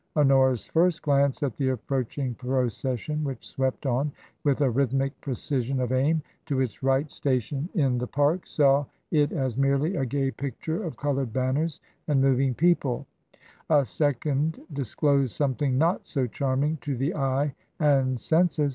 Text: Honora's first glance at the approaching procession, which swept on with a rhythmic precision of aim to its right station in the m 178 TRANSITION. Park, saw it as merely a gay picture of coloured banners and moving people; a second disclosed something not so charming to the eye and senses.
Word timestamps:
Honora's 0.17 0.65
first 0.65 1.03
glance 1.03 1.43
at 1.43 1.55
the 1.57 1.69
approaching 1.69 2.33
procession, 2.33 3.23
which 3.23 3.45
swept 3.47 3.85
on 3.85 4.11
with 4.43 4.61
a 4.61 4.69
rhythmic 4.71 5.21
precision 5.21 5.79
of 5.79 5.91
aim 5.91 6.23
to 6.47 6.59
its 6.59 6.81
right 6.81 7.07
station 7.11 7.69
in 7.75 7.99
the 7.99 8.07
m 8.07 8.09
178 8.11 8.11
TRANSITION. 8.17 8.23
Park, 8.23 8.47
saw 8.47 8.85
it 9.11 9.31
as 9.45 9.57
merely 9.57 9.95
a 9.97 10.05
gay 10.07 10.31
picture 10.31 10.81
of 10.83 10.97
coloured 10.97 11.31
banners 11.31 11.81
and 12.07 12.19
moving 12.19 12.55
people; 12.55 13.05
a 13.69 13.85
second 13.85 14.59
disclosed 14.73 15.35
something 15.35 15.77
not 15.77 16.07
so 16.07 16.25
charming 16.25 16.77
to 16.77 16.97
the 16.97 17.13
eye 17.13 17.53
and 17.79 18.19
senses. 18.19 18.69